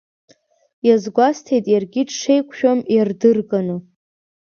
[0.87, 3.75] Иазгәасҭеит иаргьы дшеиқәшәам иардырганы.